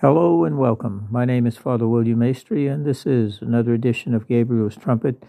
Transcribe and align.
Hello 0.00 0.44
and 0.44 0.56
welcome. 0.56 1.06
My 1.10 1.26
name 1.26 1.46
is 1.46 1.58
Father 1.58 1.86
William 1.86 2.20
Maestri, 2.20 2.72
and 2.72 2.86
this 2.86 3.04
is 3.04 3.42
another 3.42 3.74
edition 3.74 4.14
of 4.14 4.26
Gabriel's 4.26 4.74
Trumpet 4.74 5.24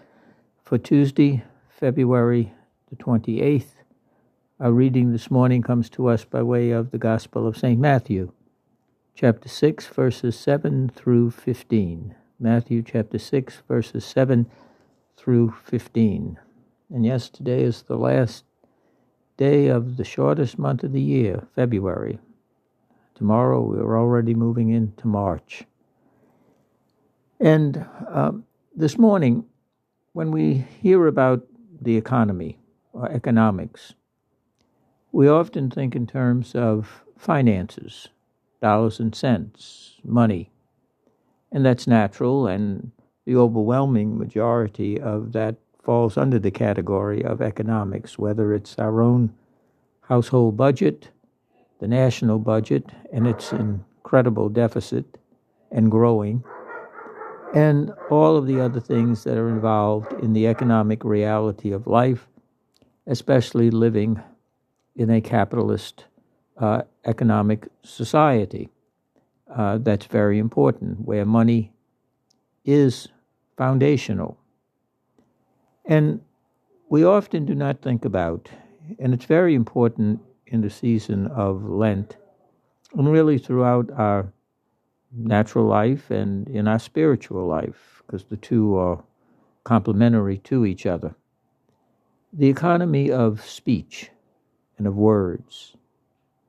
for 0.64 0.78
Tuesday, 0.78 1.44
February 1.68 2.54
the 2.88 2.96
28th. 2.96 3.74
Our 4.58 4.72
reading 4.72 5.12
this 5.12 5.30
morning 5.30 5.60
comes 5.60 5.90
to 5.90 6.06
us 6.08 6.24
by 6.24 6.42
way 6.42 6.70
of 6.70 6.90
the 6.90 6.96
Gospel 6.96 7.46
of 7.46 7.58
St. 7.58 7.78
Matthew, 7.78 8.32
chapter 9.14 9.46
6, 9.46 9.88
verses 9.88 10.38
7 10.38 10.88
through 10.88 11.32
15. 11.32 12.14
Matthew 12.40 12.82
chapter 12.82 13.18
6, 13.18 13.62
verses 13.68 14.06
7 14.06 14.50
through 15.18 15.52
15. 15.66 16.38
And 16.88 17.04
yes, 17.04 17.28
today 17.28 17.62
is 17.62 17.82
the 17.82 17.98
last 17.98 18.44
day 19.36 19.66
of 19.66 19.98
the 19.98 20.04
shortest 20.04 20.58
month 20.58 20.82
of 20.82 20.92
the 20.92 21.02
year, 21.02 21.46
February. 21.54 22.18
Tomorrow 23.14 23.62
we're 23.62 23.98
already 23.98 24.34
moving 24.34 24.70
into 24.70 25.06
March. 25.06 25.64
And 27.38 27.84
uh, 28.08 28.32
this 28.74 28.96
morning, 28.98 29.44
when 30.12 30.30
we 30.30 30.64
hear 30.80 31.06
about 31.06 31.46
the 31.80 31.96
economy 31.96 32.58
or 32.92 33.10
economics, 33.10 33.94
we 35.10 35.28
often 35.28 35.70
think 35.70 35.94
in 35.94 36.06
terms 36.06 36.54
of 36.54 37.02
finances, 37.18 38.08
dollars 38.62 39.00
and 39.00 39.14
cents, 39.14 39.96
money. 40.04 40.50
And 41.50 41.66
that's 41.66 41.86
natural, 41.86 42.46
and 42.46 42.92
the 43.26 43.36
overwhelming 43.36 44.18
majority 44.18 45.00
of 45.00 45.32
that 45.32 45.56
falls 45.82 46.16
under 46.16 46.38
the 46.38 46.50
category 46.50 47.24
of 47.24 47.42
economics, 47.42 48.18
whether 48.18 48.54
it's 48.54 48.78
our 48.78 49.02
own 49.02 49.34
household 50.02 50.56
budget 50.56 51.10
the 51.82 51.88
national 51.88 52.38
budget 52.38 52.92
and 53.12 53.26
its 53.26 53.50
incredible 53.50 54.48
deficit 54.48 55.04
and 55.72 55.90
growing, 55.90 56.44
and 57.56 57.90
all 58.08 58.36
of 58.36 58.46
the 58.46 58.60
other 58.60 58.78
things 58.78 59.24
that 59.24 59.36
are 59.36 59.48
involved 59.48 60.12
in 60.22 60.32
the 60.32 60.46
economic 60.46 61.02
reality 61.02 61.72
of 61.72 61.88
life, 61.88 62.28
especially 63.08 63.68
living 63.68 64.22
in 64.94 65.10
a 65.10 65.20
capitalist 65.20 66.04
uh, 66.58 66.82
economic 67.04 67.66
society. 67.82 68.68
Uh, 69.52 69.76
that's 69.78 70.06
very 70.06 70.38
important, 70.38 71.00
where 71.00 71.26
money 71.26 71.72
is 72.64 73.08
foundational. 73.56 74.38
And 75.84 76.20
we 76.88 77.02
often 77.02 77.44
do 77.44 77.56
not 77.56 77.82
think 77.82 78.04
about, 78.04 78.50
and 79.00 79.12
it's 79.12 79.24
very 79.24 79.56
important 79.56 80.20
in 80.52 80.60
the 80.60 80.70
season 80.70 81.26
of 81.28 81.64
Lent, 81.64 82.16
and 82.94 83.10
really 83.10 83.38
throughout 83.38 83.90
our 83.90 84.30
natural 85.10 85.64
life 85.64 86.10
and 86.10 86.46
in 86.48 86.68
our 86.68 86.78
spiritual 86.78 87.46
life, 87.46 88.02
because 88.06 88.24
the 88.24 88.36
two 88.36 88.76
are 88.76 89.02
complementary 89.64 90.38
to 90.38 90.66
each 90.66 90.84
other. 90.86 91.14
The 92.34 92.48
economy 92.48 93.10
of 93.10 93.44
speech 93.44 94.10
and 94.76 94.86
of 94.86 94.94
words. 94.94 95.74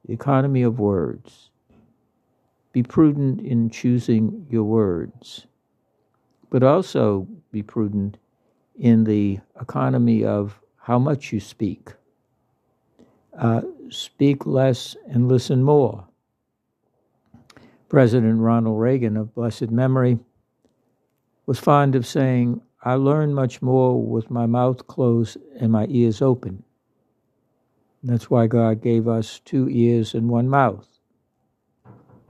The 0.05 0.13
economy 0.13 0.63
of 0.63 0.79
words. 0.79 1.49
Be 2.73 2.83
prudent 2.83 3.39
in 3.39 3.69
choosing 3.69 4.47
your 4.49 4.63
words, 4.65 5.47
but 6.49 6.63
also 6.63 7.27
be 7.51 7.63
prudent 7.63 8.17
in 8.77 9.05
the 9.05 9.39
economy 9.61 10.25
of 10.25 10.59
how 10.77 10.99
much 10.99 11.31
you 11.31 11.39
speak. 11.39 11.93
Uh, 13.38 13.62
speak 13.89 14.45
less 14.45 14.95
and 15.08 15.28
listen 15.28 15.64
more. 15.64 16.08
President 17.89 18.39
Ronald 18.39 18.80
Reagan 18.80 19.17
of 19.17 19.34
blessed 19.34 19.70
memory 19.70 20.20
was 21.45 21.59
fond 21.59 21.95
of 21.95 22.06
saying, 22.06 22.61
I 22.84 22.95
learn 22.95 23.34
much 23.34 23.61
more 23.61 24.02
with 24.02 24.30
my 24.30 24.45
mouth 24.45 24.88
closed 24.88 25.38
and 25.60 25.72
my 25.72 25.88
ears 25.89 26.22
open. 26.22 26.64
That's 28.04 28.30
why 28.30 28.48
God 28.48 28.82
gave 28.82 29.08
us 29.08 29.39
two 29.45 29.70
ears 29.70 30.14
and 30.14 30.30
one 30.30 30.49
mouth 30.49 30.88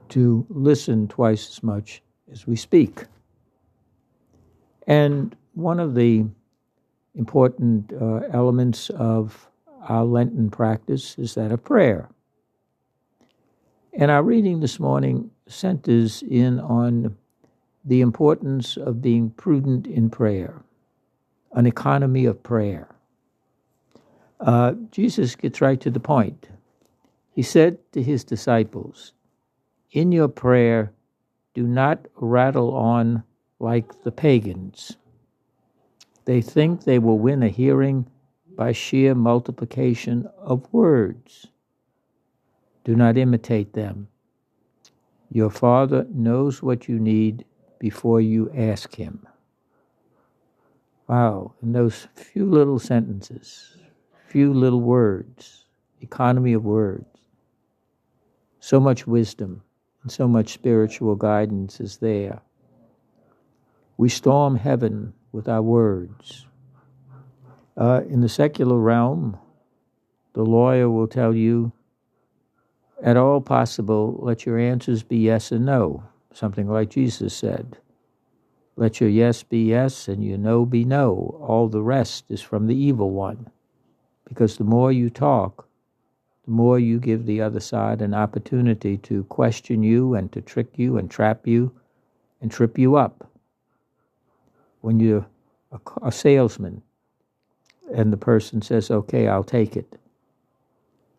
to 0.09 0.45
listen 0.49 1.07
twice 1.07 1.49
as 1.49 1.63
much 1.63 2.01
as 2.31 2.45
we 2.45 2.55
speak. 2.55 3.05
And 4.85 5.35
one 5.53 5.79
of 5.79 5.95
the 5.95 6.25
important 7.15 7.91
uh, 7.93 8.21
elements 8.31 8.89
of 8.91 9.49
our 9.87 10.05
Lenten 10.05 10.49
practice 10.49 11.17
is 11.17 11.35
that 11.35 11.51
of 11.51 11.63
prayer. 11.63 12.09
And 13.93 14.09
our 14.09 14.23
reading 14.23 14.59
this 14.59 14.79
morning 14.79 15.31
centers 15.47 16.23
in 16.23 16.59
on 16.59 17.15
the 17.85 18.01
importance 18.01 18.77
of 18.77 19.01
being 19.01 19.29
prudent 19.29 19.85
in 19.87 20.09
prayer, 20.09 20.63
an 21.51 21.65
economy 21.65 22.25
of 22.25 22.41
prayer. 22.41 22.87
Uh, 24.39 24.73
Jesus 24.91 25.35
gets 25.35 25.61
right 25.61 25.79
to 25.81 25.91
the 25.91 25.99
point. 25.99 26.49
He 27.31 27.43
said 27.43 27.77
to 27.91 28.01
his 28.01 28.23
disciples, 28.23 29.13
In 29.91 30.11
your 30.11 30.27
prayer, 30.27 30.93
do 31.53 31.63
not 31.63 32.07
rattle 32.15 32.73
on 32.73 33.23
like 33.59 34.03
the 34.03 34.11
pagans. 34.11 34.97
They 36.25 36.41
think 36.41 36.83
they 36.83 36.99
will 36.99 37.19
win 37.19 37.43
a 37.43 37.49
hearing 37.49 38.07
by 38.55 38.71
sheer 38.71 39.15
multiplication 39.15 40.29
of 40.37 40.71
words. 40.71 41.47
Do 42.83 42.95
not 42.95 43.17
imitate 43.17 43.73
them. 43.73 44.07
Your 45.29 45.49
Father 45.49 46.05
knows 46.09 46.61
what 46.61 46.87
you 46.87 46.99
need 46.99 47.45
before 47.79 48.21
you 48.21 48.51
ask 48.55 48.95
Him. 48.95 49.25
Wow, 51.07 51.53
in 51.61 51.73
those 51.73 52.07
few 52.15 52.45
little 52.49 52.79
sentences, 52.79 53.77
few 54.27 54.53
little 54.53 54.81
words, 54.81 55.65
economy 56.01 56.53
of 56.53 56.63
words, 56.63 57.05
so 58.59 58.79
much 58.79 59.05
wisdom 59.05 59.63
and 60.03 60.11
so 60.11 60.27
much 60.27 60.53
spiritual 60.53 61.15
guidance 61.15 61.79
is 61.79 61.97
there. 61.97 62.41
We 63.97 64.09
storm 64.09 64.55
heaven 64.55 65.13
with 65.31 65.47
our 65.47 65.61
words. 65.61 66.45
Uh, 67.75 68.01
in 68.07 68.21
the 68.21 68.29
secular 68.29 68.77
realm, 68.77 69.37
the 70.33 70.43
lawyer 70.43 70.89
will 70.89 71.07
tell 71.07 71.33
you, 71.33 71.71
at 73.01 73.17
all 73.17 73.41
possible, 73.41 74.17
let 74.21 74.45
your 74.45 74.57
answers 74.57 75.03
be 75.03 75.17
yes 75.17 75.51
and 75.51 75.65
no, 75.65 76.03
something 76.31 76.67
like 76.67 76.89
Jesus 76.89 77.33
said. 77.35 77.77
Let 78.75 78.99
your 78.99 79.09
yes 79.09 79.43
be 79.43 79.65
yes 79.65 80.07
and 80.07 80.23
your 80.23 80.37
no 80.37 80.65
be 80.65 80.83
no. 80.83 81.37
All 81.41 81.67
the 81.67 81.83
rest 81.83 82.25
is 82.29 82.41
from 82.41 82.67
the 82.67 82.75
evil 82.75 83.11
one. 83.11 83.49
Because 84.25 84.57
the 84.57 84.63
more 84.63 84.91
you 84.91 85.09
talk, 85.09 85.67
the 86.45 86.51
more 86.51 86.79
you 86.79 86.99
give 86.99 87.25
the 87.25 87.41
other 87.41 87.59
side 87.59 88.01
an 88.01 88.13
opportunity 88.13 88.97
to 88.97 89.23
question 89.25 89.83
you 89.83 90.15
and 90.15 90.31
to 90.31 90.41
trick 90.41 90.77
you 90.77 90.97
and 90.97 91.09
trap 91.09 91.45
you 91.45 91.71
and 92.41 92.51
trip 92.51 92.77
you 92.77 92.95
up. 92.95 93.29
When 94.81 94.99
you're 94.99 95.27
a, 95.71 95.79
a 96.01 96.11
salesman, 96.11 96.81
and 97.93 98.11
the 98.11 98.17
person 98.17 98.61
says, 98.61 98.89
okay, 98.91 99.27
I'll 99.27 99.43
take 99.43 99.77
it. 99.77 99.97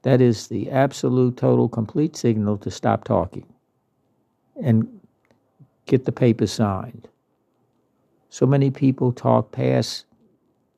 That 0.03 0.21
is 0.21 0.49
the 0.49 0.71
absolute, 0.71 1.37
total, 1.37 1.69
complete 1.69 2.17
signal 2.17 2.59
to 2.59 2.71
stop 2.71 3.05
talking 3.05 3.47
and 4.63 5.01
get 5.87 6.05
the 6.05 6.13
paper 6.13 6.47
signed. 6.47 7.09
So 8.29 8.47
many 8.47 8.71
people 8.71 9.13
talk 9.13 9.53
past, 9.53 10.05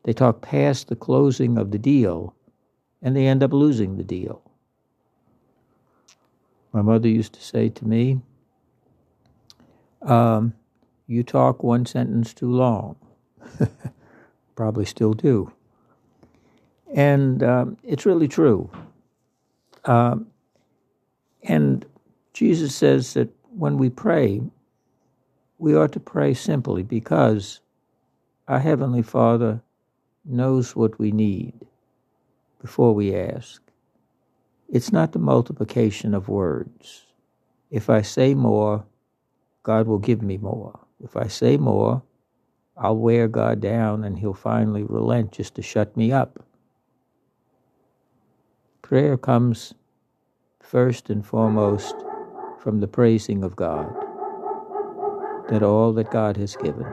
they 0.05 0.13
talk 0.13 0.43
past 0.43 0.89
the 0.89 0.97
closing 0.97 1.59
of 1.59 1.71
the 1.71 1.79
deal 1.79 2.35
and 3.03 3.17
they 3.17 3.27
end 3.27 3.43
up 3.43 3.53
losing 3.53 3.97
the 3.97 4.05
deal. 4.05 4.43
My 6.73 6.83
mother 6.83 7.09
used 7.09 7.33
to 7.33 7.43
say 7.43 7.69
to 7.71 7.87
me, 7.87 8.21
um, 10.03 10.55
You 11.07 11.23
talk 11.23 11.63
one 11.63 11.87
sentence 11.87 12.35
too 12.35 12.51
long. 12.51 12.97
Probably 14.57 14.85
still 14.85 15.15
do. 15.15 15.53
And 16.95 17.43
um, 17.43 17.77
it's 17.83 18.07
really 18.07 18.29
true. 18.29 18.71
Um, 19.85 20.29
and 21.43 21.85
Jesus 22.33 22.75
says 22.75 23.15
that 23.15 23.29
when 23.51 23.79
we 23.79 23.91
pray, 23.91 24.43
we 25.59 25.75
ought 25.77 25.93
to 25.93 26.01
pray 26.01 26.35
simply 26.35 26.83
because 26.83 27.61
our 28.49 28.59
Heavenly 28.59 29.03
Father 29.03 29.63
knows 30.25 30.77
what 30.77 30.99
we 30.99 31.13
need 31.13 31.55
before 32.61 32.95
we 32.95 33.15
ask. 33.15 33.63
It's 34.69 34.93
not 34.93 35.13
the 35.13 35.19
multiplication 35.19 36.15
of 36.15 36.29
words. 36.29 37.07
If 37.71 37.89
I 37.89 38.03
say 38.03 38.35
more, 38.35 38.85
God 39.63 39.87
will 39.87 39.99
give 39.99 40.23
me 40.23 40.37
more. 40.37 40.79
If 41.03 41.17
I 41.17 41.29
say 41.29 41.57
more, 41.57 42.03
I'll 42.77 42.97
wear 42.97 43.29
God 43.29 43.61
down 43.61 44.05
and 44.05 44.19
He'll 44.19 44.35
finally 44.35 44.83
relent 44.83 45.33
just 45.33 45.55
to 45.55 45.63
shut 45.63 45.97
me 45.97 46.13
up. 46.13 46.45
Prayer 48.87 49.17
comes 49.17 49.75
first 50.63 51.11
and 51.11 51.27
foremost 51.27 51.97
from 52.61 52.79
the 52.79 52.87
praising 52.87 53.43
of 53.43 53.57
God, 53.57 53.93
that 55.49 55.65
all 55.65 55.93
that 55.93 56.13
God 56.13 56.37
has 56.37 56.55
given. 56.55 56.87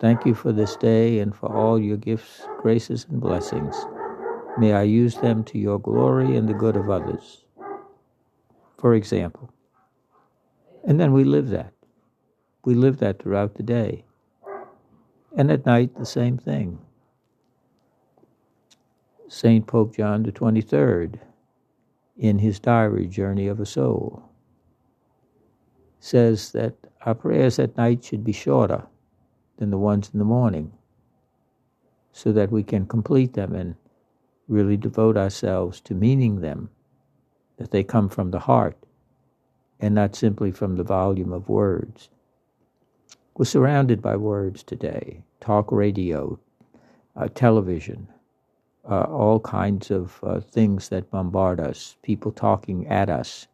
Thank 0.00 0.26
you 0.26 0.34
for 0.34 0.52
this 0.52 0.76
day 0.76 1.20
and 1.20 1.34
for 1.34 1.50
all 1.50 1.80
your 1.80 1.96
gifts, 1.96 2.46
graces, 2.58 3.06
and 3.08 3.22
blessings. 3.22 3.74
May 4.58 4.74
I 4.74 4.82
use 4.82 5.14
them 5.14 5.44
to 5.44 5.58
your 5.58 5.78
glory 5.78 6.36
and 6.36 6.46
the 6.46 6.52
good 6.52 6.76
of 6.76 6.90
others. 6.90 7.46
For 8.76 8.94
example. 8.94 9.50
And 10.84 11.00
then 11.00 11.14
we 11.14 11.24
live 11.24 11.48
that. 11.48 11.72
We 12.66 12.74
live 12.74 12.98
that 12.98 13.22
throughout 13.22 13.54
the 13.54 13.62
day. 13.62 14.04
And 15.34 15.50
at 15.50 15.64
night, 15.64 15.94
the 15.94 16.04
same 16.04 16.36
thing. 16.36 16.80
St. 19.32 19.64
Pope 19.64 19.94
John 19.94 20.24
the 20.24 20.32
23rd, 20.32 21.20
in 22.16 22.40
his 22.40 22.58
diary, 22.58 23.06
Journal 23.06 23.48
of 23.48 23.60
a 23.60 23.64
Soul, 23.64 24.24
says 26.00 26.50
that 26.50 26.74
our 27.06 27.14
prayers 27.14 27.60
at 27.60 27.76
night 27.76 28.02
should 28.02 28.24
be 28.24 28.32
shorter 28.32 28.88
than 29.58 29.70
the 29.70 29.78
ones 29.78 30.10
in 30.12 30.18
the 30.18 30.24
morning 30.24 30.72
so 32.10 32.32
that 32.32 32.50
we 32.50 32.64
can 32.64 32.86
complete 32.86 33.34
them 33.34 33.54
and 33.54 33.76
really 34.48 34.76
devote 34.76 35.16
ourselves 35.16 35.80
to 35.82 35.94
meaning 35.94 36.40
them, 36.40 36.68
that 37.56 37.70
they 37.70 37.84
come 37.84 38.08
from 38.08 38.32
the 38.32 38.40
heart 38.40 38.76
and 39.78 39.94
not 39.94 40.16
simply 40.16 40.50
from 40.50 40.74
the 40.74 40.82
volume 40.82 41.32
of 41.32 41.48
words. 41.48 42.10
We're 43.36 43.44
surrounded 43.44 44.02
by 44.02 44.16
words 44.16 44.64
today 44.64 45.22
talk 45.38 45.70
radio, 45.70 46.36
uh, 47.14 47.28
television, 47.28 48.08
uh, 48.88 49.02
all 49.02 49.40
kinds 49.40 49.90
of 49.90 50.18
uh, 50.22 50.40
things 50.40 50.88
that 50.88 51.10
bombard 51.10 51.60
us, 51.60 51.96
people 52.02 52.32
talking 52.32 52.86
at 52.88 53.08
us. 53.08 53.46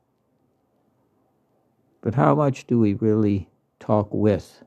But 2.01 2.15
how 2.15 2.35
much 2.35 2.67
do 2.67 2.79
we 2.79 2.95
really 2.95 3.49
talk 3.81 4.09
with 4.13 4.63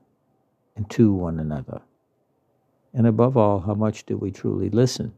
and 0.76 0.88
to 0.90 1.12
one 1.12 1.40
another? 1.40 1.80
And 2.92 3.06
above 3.06 3.36
all, 3.36 3.60
how 3.60 3.74
much 3.74 4.04
do 4.04 4.16
we 4.16 4.30
truly 4.30 4.68
listen? 4.68 5.12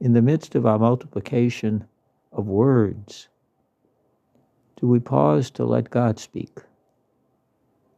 In 0.00 0.12
the 0.12 0.22
midst 0.22 0.54
of 0.54 0.66
our 0.66 0.78
multiplication 0.78 1.86
of 2.32 2.46
words, 2.46 3.28
do 4.80 4.86
we 4.86 4.98
pause 4.98 5.50
to 5.52 5.64
let 5.64 5.90
God 5.90 6.18
speak? 6.18 6.58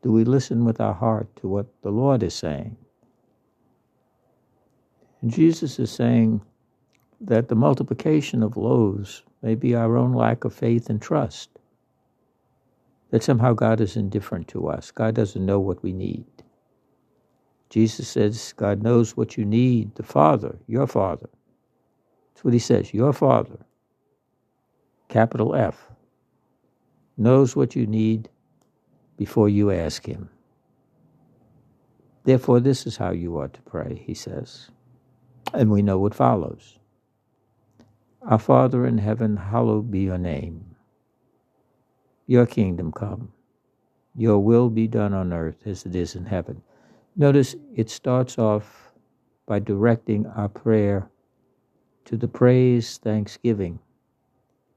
Do 0.02 0.10
we 0.10 0.24
listen 0.24 0.64
with 0.64 0.80
our 0.80 0.94
heart 0.94 1.34
to 1.36 1.48
what 1.48 1.66
the 1.82 1.90
Lord 1.90 2.22
is 2.22 2.34
saying? 2.34 2.76
And 5.22 5.30
Jesus 5.30 5.78
is 5.78 5.90
saying 5.90 6.42
that 7.20 7.48
the 7.48 7.54
multiplication 7.54 8.42
of 8.42 8.56
loaves 8.56 9.22
may 9.40 9.54
be 9.54 9.74
our 9.74 9.96
own 9.96 10.12
lack 10.12 10.44
of 10.44 10.52
faith 10.52 10.90
and 10.90 11.00
trust. 11.00 11.48
That 13.10 13.22
somehow 13.22 13.52
God 13.52 13.80
is 13.80 13.96
indifferent 13.96 14.48
to 14.48 14.68
us. 14.68 14.90
God 14.90 15.14
doesn't 15.14 15.46
know 15.46 15.60
what 15.60 15.82
we 15.82 15.92
need. 15.92 16.26
Jesus 17.70 18.08
says, 18.08 18.52
God 18.56 18.82
knows 18.82 19.16
what 19.16 19.36
you 19.36 19.44
need, 19.44 19.94
the 19.94 20.02
Father, 20.02 20.58
your 20.66 20.86
Father. 20.86 21.28
That's 22.34 22.44
what 22.44 22.52
he 22.52 22.58
says, 22.58 22.92
your 22.92 23.12
Father, 23.12 23.58
capital 25.08 25.54
F, 25.54 25.88
knows 27.16 27.54
what 27.54 27.76
you 27.76 27.86
need 27.86 28.28
before 29.16 29.48
you 29.48 29.70
ask 29.70 30.04
him. 30.04 30.28
Therefore, 32.24 32.60
this 32.60 32.86
is 32.86 32.96
how 32.96 33.12
you 33.12 33.38
ought 33.38 33.54
to 33.54 33.62
pray, 33.62 34.02
he 34.04 34.14
says. 34.14 34.70
And 35.52 35.70
we 35.70 35.82
know 35.82 35.98
what 35.98 36.14
follows. 36.14 36.78
Our 38.22 38.38
Father 38.38 38.86
in 38.86 38.98
heaven, 38.98 39.36
hallowed 39.36 39.90
be 39.90 40.00
your 40.00 40.18
name. 40.18 40.76
Your 42.26 42.46
kingdom 42.46 42.92
come. 42.92 43.32
Your 44.14 44.38
will 44.38 44.70
be 44.70 44.86
done 44.86 45.12
on 45.12 45.32
earth 45.32 45.66
as 45.66 45.84
it 45.84 45.94
is 45.94 46.14
in 46.14 46.26
heaven. 46.26 46.62
Notice 47.16 47.56
it 47.74 47.90
starts 47.90 48.38
off 48.38 48.92
by 49.46 49.58
directing 49.58 50.26
our 50.26 50.48
prayer 50.48 51.10
to 52.04 52.16
the 52.16 52.28
praise, 52.28 52.98
thanksgiving, 52.98 53.80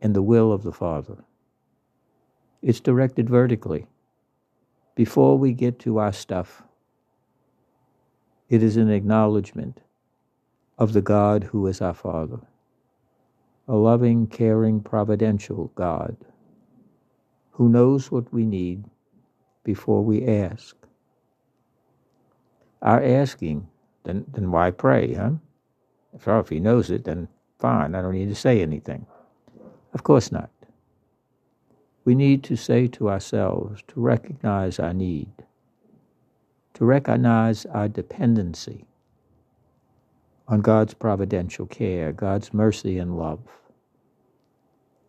and 0.01 0.16
the 0.16 0.22
will 0.22 0.51
of 0.51 0.63
the 0.63 0.72
Father. 0.72 1.24
It's 2.62 2.80
directed 2.80 3.30
vertically. 3.30 3.86
Before 4.95 5.38
we 5.38 5.54
get 5.54 5.80
to 5.80 6.00
our 6.00 6.13
stuff, 6.13 6.63
it 8.50 8.63
is 8.63 8.77
an 8.77 8.89
acknowledgement 8.89 9.81
of 10.77 10.94
the 10.94 11.01
God 11.01 11.44
who 11.45 11.68
is 11.68 11.81
our 11.81 11.94
Father, 11.94 12.39
a 13.68 13.75
loving, 13.75 14.27
caring, 14.27 14.81
providential 14.81 15.72
God 15.75 16.16
who 17.51 17.69
knows 17.69 18.12
what 18.12 18.31
we 18.33 18.45
need 18.45 18.83
before 19.63 20.04
we 20.04 20.27
ask. 20.27 20.75
Our 22.81 23.01
asking, 23.01 23.68
then, 24.04 24.25
then 24.31 24.51
why 24.51 24.72
pray, 24.72 25.13
huh? 25.13 25.31
If, 26.13 26.27
oh, 26.27 26.39
if 26.39 26.50
he 26.50 26.60
knows 26.60 26.92
it, 26.92 27.06
then 27.06 27.30
fine, 27.57 27.95
I 27.95 28.01
don't 28.01 28.13
need 28.13 28.30
to 28.30 28.36
say 28.36 28.62
anything. 28.62 29.06
Of 29.94 30.04
course 30.04 30.31
not. 30.31 30.50
We 32.04 32.13
need 32.13 32.44
to 32.44 32.57
say 32.57 32.88
to 32.88 33.10
ourselves 33.10 33.81
to 33.88 34.01
recognize 34.01 34.77
our 34.80 34.94
need, 34.94 35.31
to 36.74 36.86
recognize 36.86 37.66
our 37.66 37.88
dependency 37.88 38.86
on 40.47 40.62
God's 40.62 40.94
providential 40.94 41.65
care, 41.65 42.12
God's 42.12 42.53
mercy 42.53 43.00
and 43.00 43.18
love. 43.18 43.39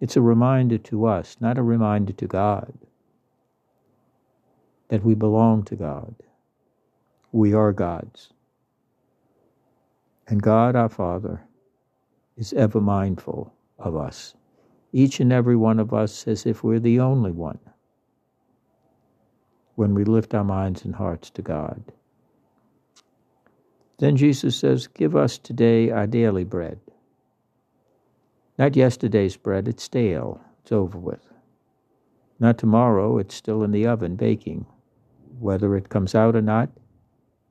It's 0.00 0.16
a 0.16 0.22
reminder 0.22 0.78
to 0.78 1.06
us, 1.06 1.36
not 1.40 1.58
a 1.58 1.62
reminder 1.62 2.12
to 2.14 2.26
God, 2.26 2.72
that 4.88 5.04
we 5.04 5.14
belong 5.14 5.64
to 5.64 5.76
God. 5.76 6.14
We 7.32 7.52
are 7.54 7.72
God's. 7.72 8.30
And 10.28 10.42
God 10.42 10.74
our 10.74 10.88
Father 10.88 11.42
is 12.36 12.52
ever 12.52 12.80
mindful 12.80 13.52
of 13.78 13.96
us, 13.96 14.34
each 14.92 15.20
and 15.20 15.32
every 15.32 15.56
one 15.56 15.78
of 15.78 15.92
us 15.92 16.26
as 16.26 16.46
if 16.46 16.64
we're 16.64 16.80
the 16.80 17.00
only 17.00 17.32
one, 17.32 17.58
when 19.74 19.94
we 19.94 20.04
lift 20.04 20.34
our 20.34 20.44
minds 20.44 20.84
and 20.84 20.94
hearts 20.94 21.30
to 21.30 21.42
God. 21.42 21.82
Then 23.98 24.16
Jesus 24.16 24.56
says, 24.56 24.86
Give 24.88 25.16
us 25.16 25.38
today 25.38 25.90
our 25.90 26.06
daily 26.06 26.44
bread. 26.44 26.78
Not 28.58 28.76
yesterday's 28.76 29.36
bread, 29.36 29.68
it's 29.68 29.84
stale, 29.84 30.40
it's 30.62 30.72
over 30.72 30.98
with. 30.98 31.26
Not 32.38 32.58
tomorrow, 32.58 33.18
it's 33.18 33.34
still 33.34 33.62
in 33.62 33.70
the 33.70 33.86
oven 33.86 34.16
baking. 34.16 34.66
Whether 35.38 35.76
it 35.76 35.88
comes 35.88 36.14
out 36.14 36.36
or 36.36 36.42
not, 36.42 36.70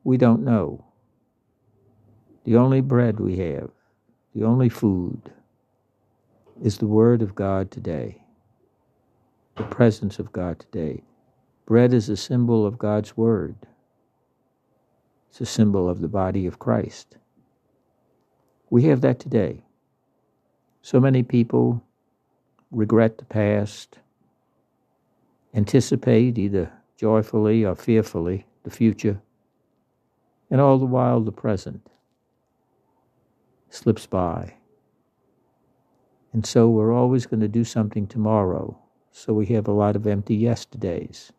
we 0.03 0.17
don't 0.17 0.43
know. 0.43 0.85
The 2.43 2.57
only 2.57 2.81
bread 2.81 3.19
we 3.19 3.37
have, 3.37 3.71
the 4.35 4.43
only 4.43 4.69
food, 4.69 5.31
is 6.61 6.77
the 6.77 6.87
Word 6.87 7.21
of 7.21 7.35
God 7.35 7.71
today, 7.71 8.23
the 9.57 9.63
presence 9.63 10.19
of 10.19 10.31
God 10.31 10.59
today. 10.59 11.03
Bread 11.65 11.93
is 11.93 12.09
a 12.09 12.17
symbol 12.17 12.65
of 12.65 12.77
God's 12.77 13.17
Word. 13.17 13.55
It's 15.29 15.41
a 15.41 15.45
symbol 15.45 15.89
of 15.89 16.01
the 16.01 16.07
body 16.07 16.45
of 16.45 16.59
Christ. 16.59 17.17
We 18.69 18.83
have 18.83 19.01
that 19.01 19.19
today. 19.19 19.63
So 20.81 20.99
many 20.99 21.23
people 21.23 21.83
regret 22.71 23.17
the 23.17 23.25
past, 23.25 23.99
anticipate 25.53 26.37
either 26.37 26.71
joyfully 26.97 27.65
or 27.65 27.75
fearfully 27.75 28.45
the 28.63 28.69
future, 28.69 29.21
and 30.49 30.61
all 30.61 30.77
the 30.77 30.85
while 30.85 31.21
the 31.21 31.31
present 31.31 31.89
slips 33.69 34.05
by. 34.05 34.53
And 36.33 36.45
so 36.45 36.69
we're 36.69 36.93
always 36.93 37.25
going 37.25 37.39
to 37.41 37.47
do 37.47 37.63
something 37.63 38.07
tomorrow, 38.07 38.77
so 39.11 39.33
we 39.33 39.45
have 39.47 39.67
a 39.67 39.71
lot 39.71 39.95
of 39.95 40.05
empty 40.05 40.35
yesterdays. 40.35 41.31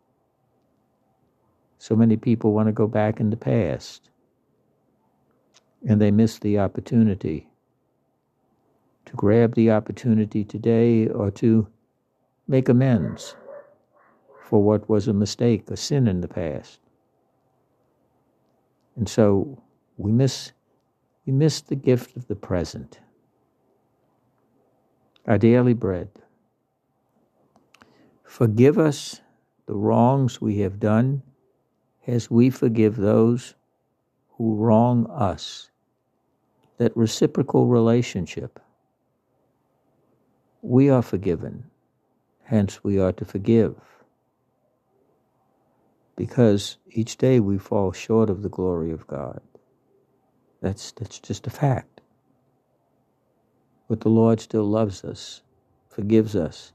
So 1.78 1.94
many 1.94 2.16
people 2.16 2.52
want 2.52 2.68
to 2.68 2.72
go 2.72 2.86
back 2.86 3.20
in 3.20 3.30
the 3.30 3.36
past, 3.36 4.10
and 5.86 6.00
they 6.00 6.10
miss 6.10 6.38
the 6.38 6.58
opportunity 6.58 7.48
to 9.04 9.12
grab 9.14 9.54
the 9.54 9.70
opportunity 9.70 10.44
today 10.44 11.06
or 11.08 11.30
to 11.30 11.68
make 12.48 12.68
amends 12.68 13.36
for 14.42 14.62
what 14.62 14.88
was 14.88 15.08
a 15.08 15.12
mistake, 15.12 15.70
a 15.70 15.76
sin 15.76 16.06
in 16.06 16.20
the 16.20 16.28
past. 16.28 16.80
And 18.96 19.08
so 19.08 19.62
we 19.96 20.12
miss 20.12 20.52
we 21.26 21.32
miss 21.32 21.60
the 21.60 21.74
gift 21.74 22.16
of 22.16 22.28
the 22.28 22.36
present. 22.36 23.00
Our 25.26 25.38
daily 25.38 25.74
bread. 25.74 26.08
Forgive 28.22 28.78
us 28.78 29.20
the 29.66 29.74
wrongs 29.74 30.40
we 30.40 30.58
have 30.60 30.78
done 30.78 31.22
as 32.06 32.30
we 32.30 32.50
forgive 32.50 32.96
those 32.96 33.54
who 34.30 34.56
wrong 34.56 35.06
us. 35.10 35.70
That 36.78 36.96
reciprocal 36.96 37.66
relationship. 37.66 38.60
We 40.60 40.90
are 40.90 41.02
forgiven 41.02 41.70
Hence, 42.46 42.84
we 42.84 43.00
are 43.00 43.12
to 43.12 43.24
forgive. 43.24 43.74
Because 46.14 46.78
each 46.88 47.16
day 47.16 47.40
we 47.40 47.58
fall 47.58 47.90
short 47.90 48.30
of 48.30 48.42
the 48.42 48.48
glory 48.48 48.92
of 48.92 49.06
God. 49.08 49.40
That's, 50.62 50.92
that's 50.92 51.18
just 51.18 51.48
a 51.48 51.50
fact. 51.50 52.00
But 53.88 54.00
the 54.00 54.08
Lord 54.08 54.40
still 54.40 54.64
loves 54.64 55.02
us, 55.04 55.42
forgives 55.88 56.36
us, 56.36 56.72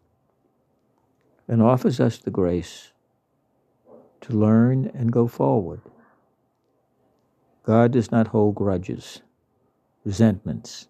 and 1.47 1.61
offers 1.61 2.01
us 2.01 2.17
the 2.17 2.31
grace 2.31 2.90
to 4.21 4.33
learn 4.33 4.91
and 4.93 5.11
go 5.11 5.27
forward. 5.27 5.81
God 7.63 7.91
does 7.91 8.11
not 8.11 8.27
hold 8.27 8.55
grudges, 8.55 9.21
resentments. 10.03 10.87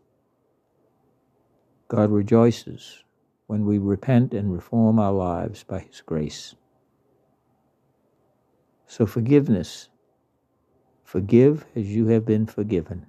God 1.88 2.12
rejoices 2.12 3.04
when 3.48 3.66
we 3.66 3.78
repent 3.78 4.34
and 4.34 4.54
reform 4.54 5.00
our 5.00 5.12
lives 5.12 5.64
by 5.64 5.80
His 5.80 6.02
grace. 6.02 6.56
So, 8.88 9.06
forgiveness. 9.06 9.90
Forgive 11.04 11.66
as 11.76 11.94
you 11.94 12.08
have 12.08 12.26
been 12.26 12.46
forgiven. 12.46 13.06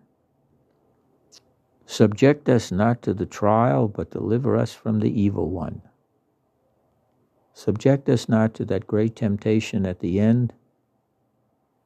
Subject 1.87 2.49
us 2.49 2.73
not 2.73 3.03
to 3.03 3.15
the 3.15 3.27
trial, 3.27 3.87
but 3.87 4.11
deliver 4.11 4.57
us 4.57 4.75
from 4.75 4.99
the 4.99 5.21
evil 5.21 5.51
one. 5.51 5.83
Subject 7.65 8.09
us 8.09 8.29
not 8.29 8.55
to 8.55 8.65
that 8.65 8.89
great 8.89 9.15
temptation 9.15 9.87
at 9.87 10.01
the 10.01 10.19
end 10.19 10.53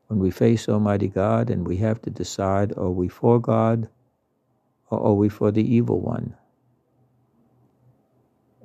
when 0.06 0.18
we 0.18 0.30
face 0.30 0.70
Almighty 0.70 1.06
God 1.06 1.50
and 1.50 1.66
we 1.66 1.76
have 1.76 2.00
to 2.00 2.08
decide 2.08 2.72
are 2.78 2.88
we 2.88 3.08
for 3.08 3.38
God 3.38 3.90
or 4.88 4.98
are 4.98 5.12
we 5.12 5.28
for 5.28 5.50
the 5.50 5.74
evil 5.74 6.00
one? 6.00 6.34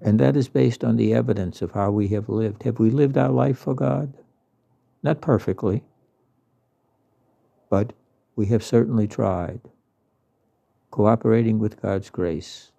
And 0.02 0.22
that 0.22 0.38
is 0.38 0.48
based 0.48 0.86
on 0.86 0.96
the 0.96 1.14
evidence 1.14 1.62
of 1.62 1.72
how 1.74 1.92
we 1.92 2.08
have 2.08 2.30
lived. 2.30 2.64
Have 2.64 2.80
we 2.80 2.90
lived 2.90 3.18
our 3.18 3.28
life 3.28 3.58
for 3.58 3.76
God? 3.76 4.14
Not 5.04 5.20
perfectly, 5.20 5.84
but 7.70 7.92
we 8.38 8.46
have 8.46 8.64
certainly 8.64 9.10
tried, 9.10 9.60
cooperating 10.92 11.60
with 11.60 11.82
God's 11.82 12.10
grace, 12.10 12.72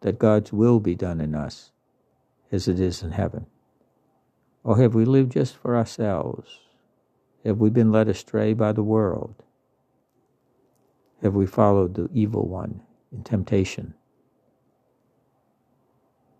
that 0.00 0.18
God's 0.18 0.52
will 0.52 0.80
be 0.80 0.96
done 0.96 1.20
in 1.20 1.36
us 1.36 1.70
as 2.50 2.66
it 2.66 2.80
is 2.80 3.04
in 3.04 3.12
heaven. 3.12 3.46
Or 4.68 4.76
have 4.76 4.94
we 4.94 5.06
lived 5.06 5.32
just 5.32 5.56
for 5.56 5.74
ourselves? 5.74 6.60
Have 7.42 7.56
we 7.56 7.70
been 7.70 7.90
led 7.90 8.06
astray 8.06 8.52
by 8.52 8.72
the 8.72 8.82
world? 8.82 9.42
Have 11.22 11.34
we 11.34 11.46
followed 11.46 11.94
the 11.94 12.10
evil 12.12 12.46
one 12.46 12.82
in 13.10 13.24
temptation? 13.24 13.94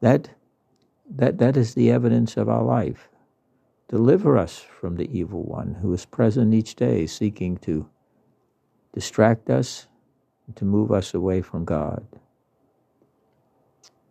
That, 0.02 0.28
that, 1.08 1.38
that 1.38 1.56
is 1.56 1.72
the 1.72 1.90
evidence 1.90 2.36
of 2.36 2.50
our 2.50 2.62
life. 2.62 3.08
Deliver 3.88 4.36
us 4.36 4.58
from 4.58 4.96
the 4.96 5.08
evil 5.10 5.42
one 5.42 5.78
who 5.80 5.90
is 5.94 6.04
present 6.04 6.52
each 6.52 6.76
day 6.76 7.06
seeking 7.06 7.56
to 7.56 7.88
distract 8.92 9.48
us, 9.48 9.86
and 10.46 10.54
to 10.56 10.66
move 10.66 10.92
us 10.92 11.14
away 11.14 11.40
from 11.40 11.64
God. 11.64 12.06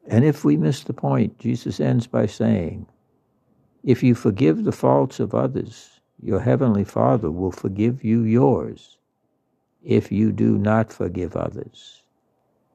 And 0.08 0.26
if 0.26 0.44
we 0.44 0.58
miss 0.58 0.84
the 0.84 0.94
point, 0.94 1.38
Jesus 1.38 1.80
ends 1.80 2.08
by 2.08 2.26
saying, 2.26 2.88
If 3.88 4.04
you 4.04 4.16
forgive 4.16 4.66
the 4.66 4.74
faults 4.74 5.22
of 5.22 5.34
others, 5.34 6.02
your 6.22 6.42
heavenly 6.42 6.84
Father 6.84 7.32
will 7.32 7.54
forgive 7.54 8.04
you 8.04 8.24
yours. 8.24 8.98
If 9.82 10.12
you 10.12 10.34
do 10.34 10.58
not 10.58 10.92
forgive 10.92 11.38
others, 11.38 12.04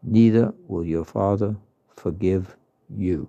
neither 0.02 0.54
will 0.66 0.86
your 0.86 1.04
Father 1.04 1.54
forgive 1.94 2.56
you. 2.88 3.28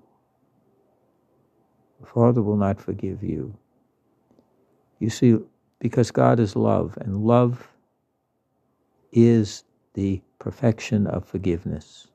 The 2.00 2.08
Father 2.08 2.42
will 2.42 2.56
not 2.56 2.80
forgive 2.80 3.22
you. 3.22 3.54
You 5.00 5.10
see, 5.10 5.38
because 5.80 6.10
God 6.10 6.40
is 6.40 6.56
love, 6.56 6.98
and 7.02 7.26
love 7.26 7.68
is 9.12 9.66
the 9.94 10.22
perfection 10.40 11.06
of 11.06 11.26
forgiveness. 11.26 12.08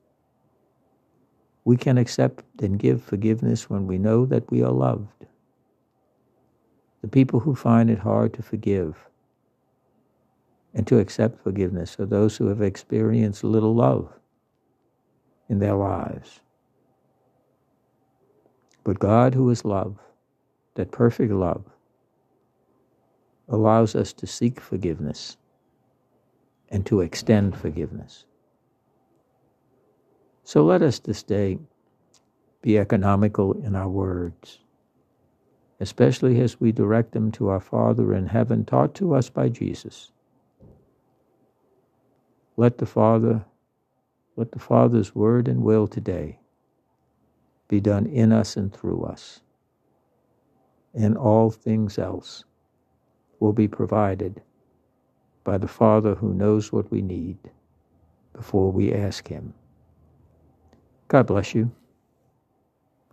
We 1.66 1.76
can 1.76 1.98
accept 1.98 2.42
and 2.62 2.78
give 2.78 3.02
forgiveness 3.02 3.68
when 3.68 3.86
we 3.86 3.98
know 3.98 4.24
that 4.24 4.50
we 4.50 4.62
are 4.62 4.72
loved. 4.72 5.26
The 7.02 7.08
people 7.08 7.40
who 7.40 7.54
find 7.54 7.90
it 7.90 7.98
hard 7.98 8.34
to 8.34 8.42
forgive 8.42 9.08
and 10.74 10.86
to 10.86 10.98
accept 10.98 11.42
forgiveness 11.42 11.98
are 11.98 12.06
those 12.06 12.36
who 12.36 12.46
have 12.48 12.60
experienced 12.60 13.44
little 13.44 13.74
love 13.74 14.12
in 15.48 15.58
their 15.58 15.74
lives. 15.74 16.40
But 18.84 18.98
God, 18.98 19.34
who 19.34 19.48
is 19.50 19.64
love, 19.64 19.98
that 20.74 20.92
perfect 20.92 21.32
love, 21.32 21.64
allows 23.48 23.94
us 23.94 24.12
to 24.14 24.26
seek 24.26 24.60
forgiveness 24.60 25.36
and 26.68 26.84
to 26.86 27.00
extend 27.00 27.56
forgiveness. 27.56 28.24
So 30.44 30.64
let 30.64 30.82
us 30.82 30.98
this 30.98 31.22
day 31.22 31.58
be 32.62 32.78
economical 32.78 33.52
in 33.52 33.74
our 33.74 33.88
words, 33.88 34.58
especially 35.80 36.40
as 36.40 36.60
we 36.60 36.72
direct 36.72 37.12
them 37.12 37.30
to 37.32 37.48
our 37.48 37.60
Father 37.60 38.14
in 38.14 38.26
heaven, 38.26 38.64
taught 38.64 38.94
to 38.96 39.14
us 39.14 39.30
by 39.30 39.48
Jesus. 39.48 40.12
Let 42.56 42.78
the 42.78 42.86
Father, 42.86 43.44
let 44.36 44.52
the 44.52 44.58
Father's 44.58 45.14
word 45.14 45.46
and 45.46 45.62
will 45.62 45.86
today 45.86 46.40
be 47.68 47.80
done 47.80 48.06
in 48.06 48.32
us 48.32 48.56
and 48.56 48.72
through 48.72 49.04
us. 49.04 49.40
And 50.94 51.16
all 51.16 51.50
things 51.50 51.98
else 51.98 52.44
will 53.38 53.52
be 53.52 53.68
provided 53.68 54.42
by 55.44 55.58
the 55.58 55.68
Father 55.68 56.16
who 56.16 56.34
knows 56.34 56.72
what 56.72 56.90
we 56.90 57.02
need 57.02 57.38
before 58.32 58.72
we 58.72 58.92
ask 58.92 59.28
Him. 59.28 59.54
God 61.06 61.26
bless 61.26 61.54
you. 61.54 61.70